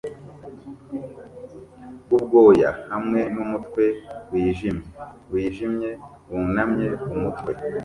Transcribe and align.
bwubwoya 2.03 2.69
hamwe 2.91 3.19
numutwe 3.33 3.83
wijimye 4.31 4.85
wijimye 5.31 5.89
wunamye 6.29 6.89
umutwe 7.13 7.51